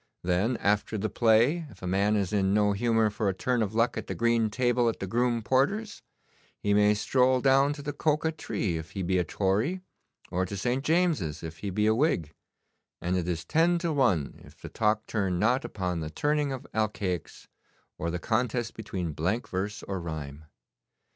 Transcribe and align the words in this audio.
Then, 0.23 0.57
after 0.57 0.97
the 0.97 1.11
play, 1.11 1.67
if 1.69 1.83
a 1.83 1.85
man 1.85 2.15
is 2.15 2.33
in 2.33 2.55
no 2.55 2.71
humour 2.71 3.11
for 3.11 3.29
a 3.29 3.35
turn 3.35 3.61
of 3.61 3.75
luck 3.75 3.95
at 3.97 4.07
the 4.07 4.15
green 4.15 4.49
table 4.49 4.89
at 4.89 4.99
the 4.99 5.05
Groom 5.05 5.43
Porter's, 5.43 6.01
he 6.57 6.73
may 6.73 6.95
stroll 6.95 7.39
down 7.39 7.71
to 7.73 7.83
the 7.83 7.93
Coca 7.93 8.31
Tree 8.31 8.79
if 8.79 8.93
he 8.93 9.03
be 9.03 9.19
a 9.19 9.23
Tory, 9.23 9.81
or 10.31 10.43
to 10.47 10.57
St. 10.57 10.83
James's 10.83 11.43
if 11.43 11.59
he 11.59 11.69
be 11.69 11.85
a 11.85 11.93
Whig, 11.93 12.33
and 12.99 13.15
it 13.15 13.27
is 13.27 13.45
ten 13.45 13.77
to 13.77 13.93
one 13.93 14.41
if 14.43 14.59
the 14.59 14.69
talk 14.69 15.05
turn 15.05 15.37
not 15.37 15.63
upon 15.63 15.99
the 15.99 16.09
turning 16.09 16.51
of 16.51 16.65
alcaics, 16.73 17.47
or 17.99 18.09
the 18.09 18.17
contest 18.17 18.73
between 18.73 19.13
blank 19.13 19.47
verse 19.49 19.83
or 19.83 19.99
rhyme. 20.01 20.45